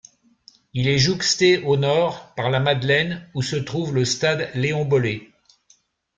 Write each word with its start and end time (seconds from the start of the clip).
Il 0.73 0.87
est 0.87 0.97
jouxté 0.97 1.59
au 1.61 1.77
nord 1.77 2.33
par 2.33 2.49
la 2.49 2.59
Madeleine 2.59 3.29
où 3.35 3.43
se 3.43 3.55
trouve 3.55 3.93
le 3.93 4.03
stade 4.03 4.49
Léon-Bollée. 4.55 5.29